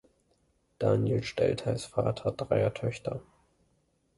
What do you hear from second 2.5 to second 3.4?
Töchter.